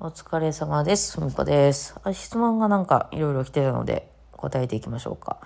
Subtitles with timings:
[0.00, 1.20] お疲れ様です。
[1.20, 1.96] ふみこです。
[2.12, 5.38] 質問がなんかいろいろ来てるので答えていきましょうか。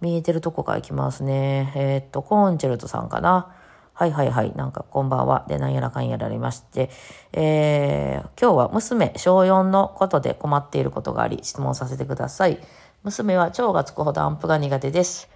[0.00, 1.72] 見えてるとこからいきますね。
[1.76, 3.54] えーっと、コーンチェルトさんかな。
[3.92, 4.52] はいはいはい。
[4.56, 5.44] なんかこんばんは。
[5.46, 6.90] で、なんやらかんやらありまして。
[7.34, 12.58] えー、今日は娘小4のことで困っていることがあり質問させてください。
[13.04, 15.28] 娘は腸がつくほどアンプが苦手です。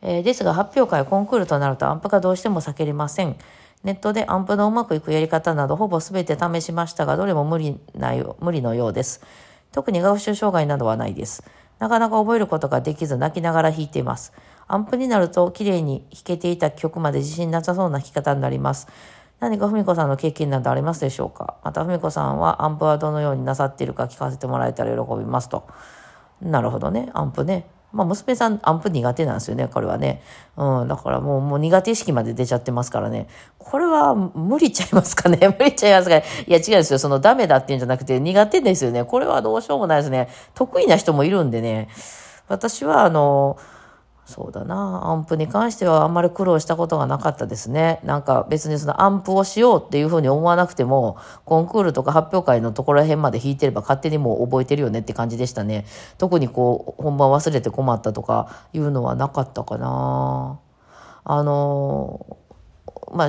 [0.00, 3.36] えーですが発表会コンクールとなるとアンプがどうしても避けれません。
[3.86, 9.22] ネットでアンプのうまくいくやり方などほぼ全て試しましたがどれも無理なよ無理のようです。
[9.70, 11.44] 特に学習障害などはないです。
[11.78, 14.32] なかなか覚えることができず泣きながら弾いています。
[14.66, 18.88] アンプになると綺麗に弾けていた曲まで自信なさそうな弾き方になります。
[19.38, 21.58] 何かふみこさんの経験などありますでしょうか？
[21.62, 25.68] またふみこさんはアンプはどのようになさっているか聞かせてもらえたら喜びますと。
[26.42, 27.10] なるほどね。
[27.14, 27.68] アンプね。
[27.96, 30.22] まあ、娘さん、アンプ苦手なんですよね、これはね。
[30.56, 33.26] うん、だからもう、もう苦手意識まで出ちゃってますからね。
[33.58, 35.38] これは無理ちゃいますかね？
[35.58, 36.24] 無理ちゃいますかね？
[36.46, 36.98] いや、違うんですよ。
[36.98, 39.04] そのダメだっていうんじゃなくて、苦手ですよね。
[39.04, 40.28] これはどうしようもないですね。
[40.54, 41.88] 得意な人もいるんでね。
[42.48, 43.56] 私は、あの、
[44.26, 45.02] そうだな。
[45.04, 48.00] アンプに関してはあんまり苦労したことがなかったですね。
[48.02, 55.86] なんか別にそのアンプをしようっていうふうに思わなくても、コンクールとか発表会のところら辺まで弾いてれば勝手にもう覚えてるよねって感じでしたね。
[56.18, 60.58] 特にこう、本番忘れて困ったとかいうのはなかったかな。
[61.22, 62.36] あの、
[63.12, 63.28] まあ、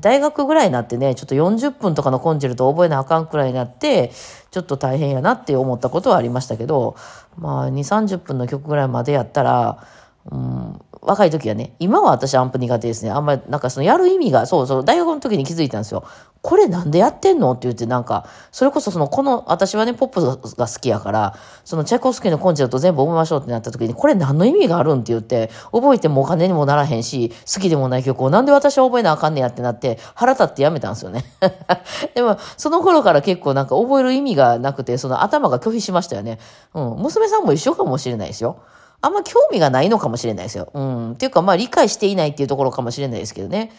[0.00, 4.12] 大学ぐらいになってね、ちょっと40分とかのコンチェルト覚えなあかんくらいになって、
[4.52, 6.96] ちょっと大変やなって思ったことはありましたけど、
[7.36, 9.84] まあ、2、30分の曲ぐらいまでやったら、
[10.30, 13.10] うん、若い時はね、今は私アンプ苦手ですね。
[13.10, 16.04] あんまり、なんかそのやる意味が、そうそう、大学の時に気づいたんですよ。
[16.40, 31.24] これなんでやってんのって言って、なんか、それこそその、この、私はね、ポップが好きやから、そのチェコスキーのコンチェルト全部覚えましょうってなった時に、これ何の意味があるんって言って、覚えてもお金にもならへんし、好きでもない曲をなんで私は覚えなあかんねやってなって、腹立ってやめたんですよね。
[32.14, 36.38] でも、その頃から結構なんか覚える意味がなくて、その頭が拒否しましたよね。
[36.72, 36.96] うん。
[36.96, 38.56] 娘さんも一緒かもしれないですよ。
[39.04, 40.70] あんま興味がないのかもしれないですよ。
[40.72, 41.12] うん。
[41.12, 43.70] っていうか、まあ理解していないっていうところかもしれないですけどね。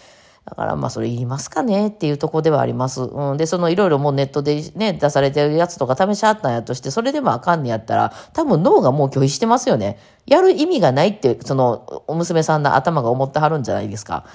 [0.46, 3.02] だからまあそれ言いますかねっていうとこではあります。
[3.02, 3.38] うん。
[3.38, 9.98] で、そのいろいろもうネットでね、出されてるやつとか試しあったんやとして、それでもあかんねやったら、多分脳がもう拒否してますよね。
[10.28, 14.26] やる意味がないって、その、お娘さんの頭が思ってはるんじゃないですか。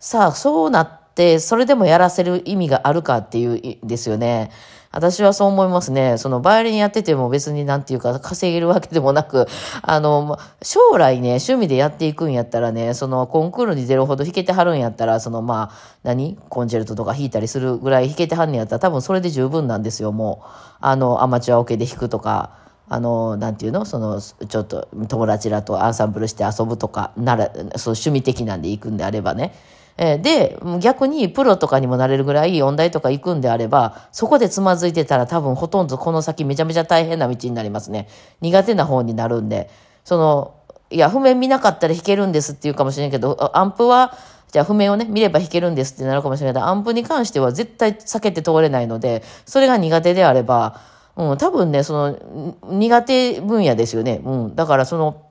[0.00, 4.50] さあ、そうなって、それでもやらせる意味があるかっていうですよね。
[4.92, 6.18] 私はそう思いますね。
[6.18, 9.46] そのバイオリンやってても別になんていうか稼げるわけでもなく、
[9.82, 16.36] あの、将来ね、趣味でやっていくんやったらね、そのコンクールに出るほど弾けてはるんやったら、そのまあ、何？
[16.48, 20.48] コンチェルトとか弾いたりするぐらい弾けてはんねやったら多分それで十分なんですよ、もう。
[20.80, 22.58] あの、アマチュアオケで弾くとか。
[22.92, 23.84] あの、なんていうの？
[23.84, 29.54] その、ちょっと友達らとアンサンブルして遊ぶとか、なら、そう趣味的なんで行くんであればね。
[30.02, 38.08] えで、逆にプロとかにもなれるぐらい音大とか行くんであれば、そこでつまずいてたら多分ほとんどこの先めちゃめちゃ大変な道になりますね。
[38.40, 39.68] 苦手な方になるんで。
[40.04, 40.54] その、
[40.88, 44.16] いや、譜面見なかったら弾けるんですって言うかもしれんけど、アンプは、
[44.50, 50.80] じゃあ譜面をね、見れば弾けるんですってなるかもしれないけど、アンプに関しては絶対避けて通れないので、それが苦手であれば、
[51.14, 54.22] うん、多分ね、その、苦手分野ですよね。
[54.24, 54.56] うん。
[54.56, 55.24] だからその、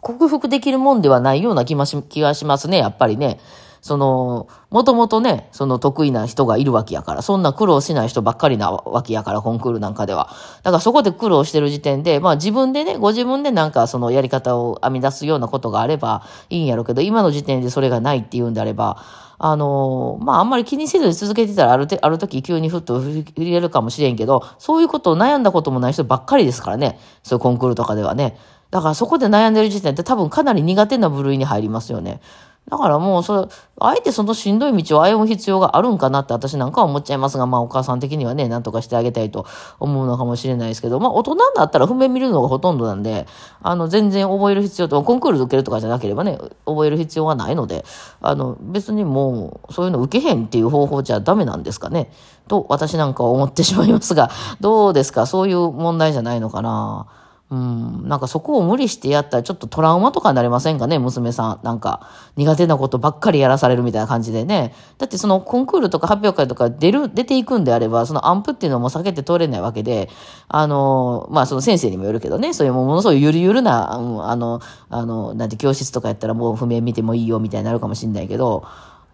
[0.00, 3.38] 克服できるもんではないような気まし気がしますね、やっぱりね。
[3.84, 10.30] その、もともとね、その得意な人がいるわけやから、そんな苦労しない人ばっかりなわけやから、コンクールなんかでは。
[10.62, 19.02] だからそこで苦労してる時点で、まあ自分でね、ご自分でなんかそのやり方を編み出すようなことがあればいいんやろうけど、今の時点でそれがないっていうんであれば、
[19.36, 28.38] あのまああんまり気にせずに続けてたらあるて、ある時急にふっと振りれるかもしれんけど、そういうことを悩んだこともない人ばっかりですからね、そういうコンクールとかではね。
[28.70, 32.20] だからそこで悩んでる時点って多分かなり苦手な部類に入りますよね。
[32.66, 33.48] だからもうそれ、
[33.78, 39.44] あえてそのしんどい道を歩む必要があるんかなって私なんかは思っちゃいますが、まあお母さん的にはね、なんとかしてあげたいと
[39.80, 43.26] 思うのかもしれないですけど、まあ大人になったら譜面見るのがほとんどなんで、
[43.60, 47.84] あの全然覚える必要と、コンクール受けるとかじゃなければね、覚える必要がないので、
[48.22, 52.10] あの別にもうそういうの受けへんっていう方法じゃダメなんですかね、
[52.48, 55.26] と私なんかは思ってしまいますが、どうですか？
[55.26, 57.08] そういう問題じゃないのかな？
[57.54, 61.60] うん、なんかそこを無理してやったらちょっとトラウマとかになりませんかね、娘さん。
[61.62, 64.74] なんか苦手なことばっかりやらされるみたいな感じでね。
[64.98, 70.10] だってそのコンクールとか発表会とか出る、出ていくんであれば、そのアンプっていうのも避けて通れないわけで、
[70.48, 73.98] あの、まあその先生にもよるけどね、そういうものすごいゆるゆるな、あ
[74.34, 74.60] の、
[74.90, 78.64] あの、なんて教室とかやったらもう譜面見てもいいよみたいになるかもしれないけど、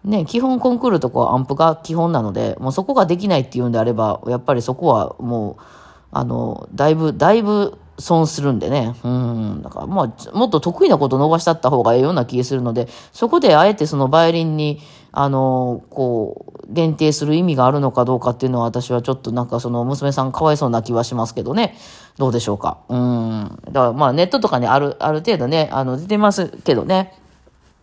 [0.03, 5.63] ね、基本コンクールとかアンプが基本なので、もうそこができないっていうんであれば、やっぱりそこはもう、
[6.11, 8.95] あの、だいぶ、だいぶ、損するんでね。
[9.03, 9.61] うん。
[9.61, 14.79] だからまあ、もっと得意なこと逃したった方がええような気がするので、そこであえてそのバイオリンに、
[15.13, 21.77] あの、こう、限定する意味があるのかどうかっていうのは私はちょっとなんかその娘さんかわいそうな気はしますけどね。
[22.17, 22.79] どうでしょうか。
[22.89, 23.59] うん。
[23.65, 27.20] だからまあネットとかにある、ある程度ね、あの、出てますけどね。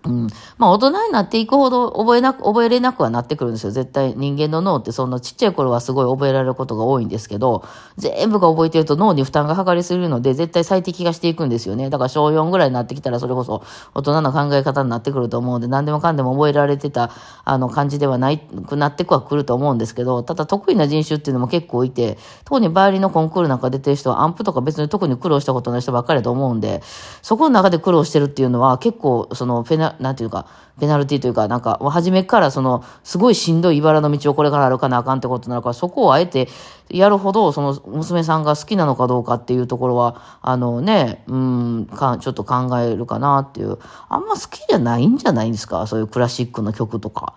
[0.05, 0.29] うん。
[0.59, 3.73] まあ大人になっていくほど覚えなく、覚えれなくはなってくるんですよ。
[3.73, 7.65] 絶対人間の脳ってそんなちっちゃい頃はすごい覚えられることが多いんですけど、
[7.97, 11.91] 全部が覚えてると脳に負担がかかりすぎるので、絶対最適化していくんですよね。
[11.91, 13.65] だから小4ぐらいになってきたらそれこそ
[13.95, 17.11] 大人の考え方になってくると思うんで、何でもかんでも覚えられてた、
[17.45, 26.83] あの感じではないくなってくはくると思うんですけど、ただ得意な人種っていうのも結構いて、特にバイオリンのコンクールなんか出てる人はアンプとか別に特に苦労したことない人ばっかりだと思うんで、
[27.21, 30.46] そこの中で苦労してるっていうのは結構そのペナ、なんていうか、
[30.81, 36.49] ペナルティというか、なんか、初めからその、すごいしんどい茨の道をこれから歩かなあかんってことなるか、そこをあえて
[36.88, 43.79] やるほど、その娘さんが好きなのかどうかっていうところは、あのね、うん、か、ちょっと考えるかなっていう。
[44.08, 45.87] あんま好きじゃないんじゃないんですか？
[45.87, 47.35] そういうクラシックの曲とか。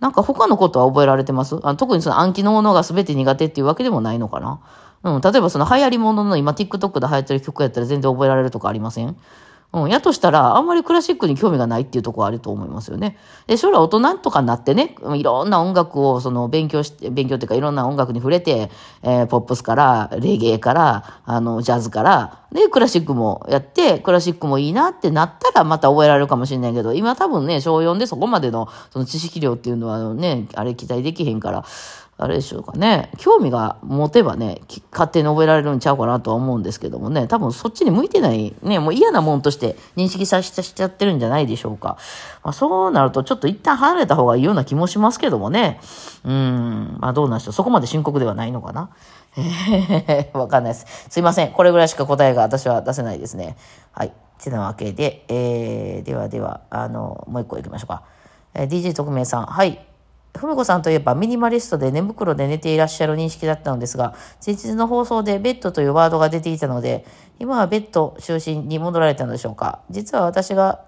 [0.00, 1.58] なんか他のことは覚えられてます？
[1.64, 4.60] あ特にその暗記のものが全て苦手っていうわけでもないのかな？
[5.02, 9.16] うん、例えばその流行りものの今 TikTok で流行ってる曲やったら全然覚えられるとかありません？
[9.70, 13.18] うん、やとしたら、あんまりクラシックに興味がないっていうところあると思いますよね。
[13.46, 18.70] で、将来大人とかになってね、いろんな音楽をその勉強して、勉強っていうかいろんな音楽に触れて、
[19.02, 31.64] えー、ポップスから、レゲエから、あの、ジャズから、で、クラシックもやって、クラシックもいいなってなったらまた覚えられるかもしれないけど、今多分ね、小4でそこまでのその知識量っていうのはね、あれ期待できへんから、
[32.20, 33.12] あれでしょうかね。
[33.16, 34.60] 興味が持てばね、
[34.90, 41.96] 勝手に覚えられるんちゃうかなとは思うんですけどもね、多分そっちに向いてない、ね、もう嫌なもんとして認識させちゃってるんじゃないでしょうか。
[42.42, 45.80] まあ、そうなるとちょっと一旦離れた方がいいような気もしますけどもね。
[46.24, 47.52] うん、まあどうなんでしょう。
[47.52, 48.90] そこまで深刻ではないのかな。
[50.34, 51.06] わかんないです。
[51.08, 51.52] すいません。
[51.52, 53.56] これぐらいしか答えが私は出せないですね。
[53.92, 54.12] はい。
[54.42, 58.02] てなわけで、えー、ではでは、あの、もう一個行きましょうか。
[58.54, 59.46] えー、DJ 特命さん。
[59.46, 59.87] はい。
[60.38, 67.04] ふみこさんといえばミニマリストで寝袋で寝ていらっしゃる認識だったのですが、先日の放送でベッドというワードが出ていたので、
[67.38, 69.80] 今はベッド就寝に戻られたのでしょうか。
[69.90, 70.84] 実は私が、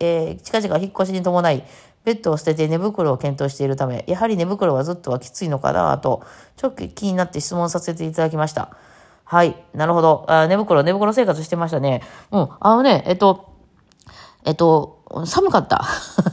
[0.00, 1.64] えー、近々引っ越しに伴い、
[2.04, 6.24] ベッドを捨てて寝袋を検討しているため、やはり寝袋はずっとはきついのかなと、
[6.56, 8.76] ちょっと気になって質問させていただきました。
[9.24, 9.56] はい。
[9.72, 10.24] なるほど。
[10.28, 12.02] あ寝袋、寝袋生活してましたね。
[12.30, 12.48] うん。
[12.60, 13.52] あのね、えっと、
[14.44, 15.84] えっと、寒かった。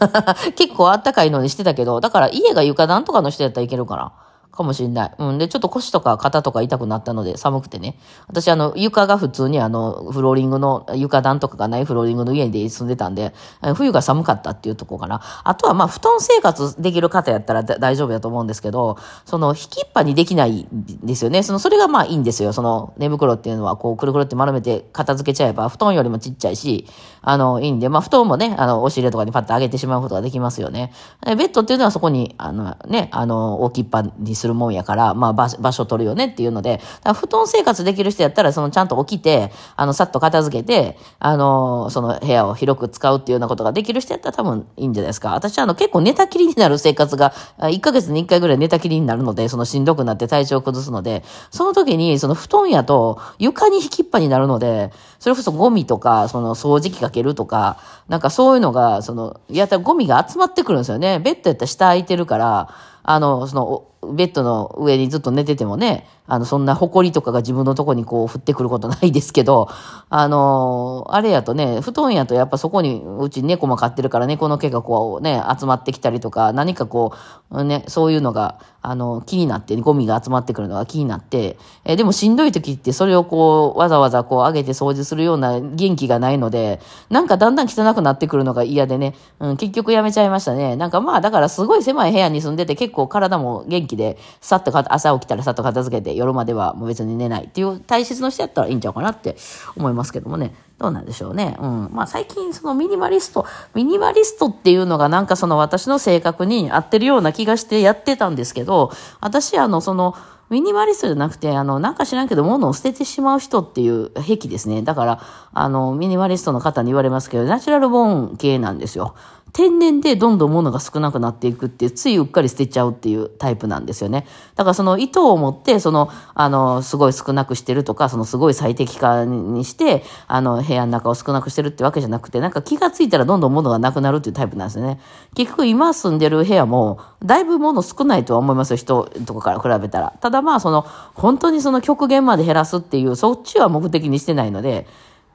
[0.55, 4.11] 結構あったかいのにしてたけど、だから家が床暖とかの人やったらいけるから。
[4.59, 5.11] かもしんない。
[5.17, 5.37] うん。
[5.37, 7.97] で、ちょっと腰とか肩とか痛くなったので、寒くてね。
[8.27, 13.33] 私、あの、床が普通にあの、フローリングの、床暖とかがないフローリングの家で住んでたんで、
[13.75, 15.21] 冬が寒かったっていうとこかな。
[15.43, 21.41] あとは、まあ、布団生活できる方やったら大丈夫だと思うんですけど、その、引きっぱにできないんですよね。
[21.43, 22.51] その、それがまあいいんですよ。
[22.51, 26.85] その、寝袋っていうのは、こう、くるくるって丸めて片付けちゃえば、布団よりもちっちゃいし、
[27.21, 30.91] あの、いいんで、まあ、布団もね、あの、押し入れとかにパッと上げてしまうことができますよね。
[31.25, 36.79] ベッドっていうのはそこに、あの、ね、あの、置きっぱにするもんやから、まあ、場所取るよねっていうので、
[37.15, 45.33] 布団生活できる人やったら、そのちゃんと起きて、あの、さっと片付けて、あの、その部屋を広く使うっていうようなことができる人やったら多分いいんじゃないですか。
[45.33, 61.19] 私はあの、結構寝たきりになる生活が、1ヶ月に1回ぐらい寝たきりになるので、そのしんどくなって体調を崩すので、その時に、その布団やと床に引きっぱになるので、それこそゴミとか、その掃除機かけるとか、なんかそういうのが、その、やったらゴミが集まってくるんですよね。
[61.19, 62.73] ベッドやったら下空いてるから、
[63.03, 69.67] あの、その、ベッドの上にずっと寝ててもね、あの、そんな埃とかが自分のとこにこう降ってくることないですけど、
[70.09, 77.13] あのあれやとね、布団やとやっぱそこに、うち猫も飼ってるから猫の毛がこうね、集まってきたりとか、何かこ
[77.49, 90.75] う、ね、そういうのが、あの、気になって、ゴミが集まってくるのが気になって、えでもしんどい時ってそれをこう、わざわざこう上げて掃除するような元気がないので、なんかだんだん汚くなってくるのが嫌でね、うん、結局やめちゃいましたね。
[90.75, 99.35] なんかまあ、だからすごい狭い部屋に住んでて結構体も元気で、さっと朝起きたらさっと片付けて、夜まではもう別に寝ないっていう大切の人やったらいいんちゃうかなって
[99.75, 100.53] 思いますけどもね。
[100.77, 101.57] どうなんでしょうね。
[101.59, 101.89] うん。
[101.91, 110.15] まあ最近そのミニマリスト、ミニマリストっていうのがなんかその私の性格に合ってるような気がしてやってたんですけど、私あのその、
[110.49, 114.81] ミニマリストじゃなくて、あの、なんか知らんけど、物を捨ててしまう人っていう癖ですね。
[114.81, 115.21] だから、
[115.53, 119.13] あの、ミニマリストの方に言われますけど、ナチュラルボーン系なんですよ。
[119.53, 124.25] 天然でどんどん物が少なくなっていくっていう、ついうっかり捨てちゃうっていうタイプなんですよね。
[124.55, 134.99] だからその糸を持って、その、あの、すごい少なくしてるとか、そのすごい最適化にして、あの、部屋の中を少なくしてるってわけじゃなくて、なんか気がついたらどんどん物がなくなるっていうタイプなんですよね。
[135.35, 140.13] 結局今住んでる部屋も、だいぶ物少ないとは思いますよ、人とかから比べたら。
[140.21, 144.87] ただまあ、その、本当にその極限まで減らすっていう、そっちは目的にしてないので、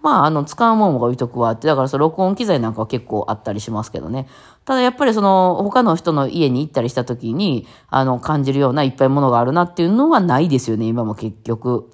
[0.05, 4.29] まあ、あの、使うもんが置いとくわって、だからその録音機材なんかは結構あったりしますけどね。
[4.67, 11.91] ただやっぱりその、他の人の家に行ったりした時に、あの、感じるようないっぱいものがあるなっていうのはないですよね、今も結局。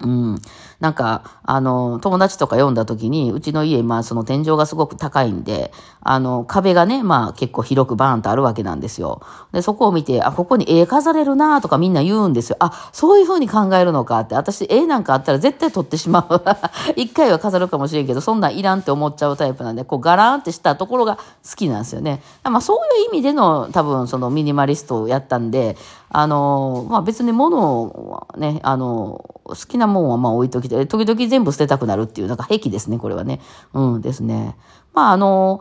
[0.00, 0.38] うん。
[0.80, 9.22] なんか、あの、友達とか読んだ時に、うちの家、まあその天井がすごく高いんで、あの、壁がね、まあ結構広くバーンとあるわけなんですよ。
[9.52, 12.56] で、そこを見て、あ、ここに絵飾れるなとかみんな言うんですよ。
[12.58, 16.42] あ、そういう風に考えるのかって、私絵なんかあったら絶対撮ってしまう。
[17.00, 22.20] 一回は飾るかもしれんけど、そんなんいらんって思っちゃうタイプなんで、こうガランってしたところが好きなんですよね。
[22.42, 25.76] まあそういう意味での多分そのミニマリストをやったんで、
[26.08, 33.40] あの、まあ別に物はね、あの、好きなもんはま置いときて、時々全部捨てたくなるっていう、なんか癖ですね、これはね。
[33.72, 34.56] うんですね。
[34.92, 35.60] まああの、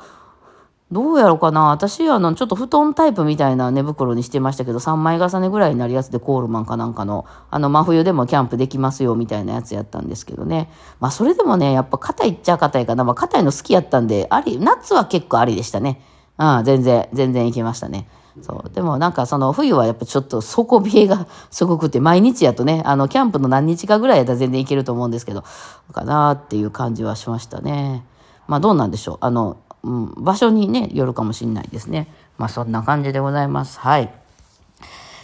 [0.94, 1.72] どうやろうかな。
[1.72, 10.70] 私、あの、ちょっと布団タイプみたいな寝袋にしてましたけど、3枚重ねぐらいになるやつでコールマンかなんかの、あの、真冬でもキャンプできますよみたいなやつやったんですけどね。
[11.00, 13.04] まあ、それでもね、やっぱ硬いっちゃ硬いかな。
[13.04, 16.00] まあ、硬いの好きやったんで、あり、夏は結構ありでしたね。
[16.38, 18.08] うん、全然、全然いけましたね。
[18.42, 18.70] そう。
[18.74, 25.44] でもなんかその冬はやっぱちょっと底冷えがすごくて、毎日やとね、あの、キャンプの何日かぐらいやったら全然いけると思うんですけど、
[25.92, 28.04] かなっていう感じはしましたね。
[28.48, 29.18] まあどうなんでしょう。
[29.22, 32.08] あの、うん、場所にね、よるかもしれないですね。
[32.38, 33.80] まあそんな感じでございます。
[33.80, 34.12] はい。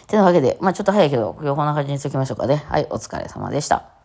[0.08, 2.64] てなわけで、まあちょっと早いけど、今日こんな感じにしときましょうかね。
[2.68, 3.99] はい、お疲れ様でした。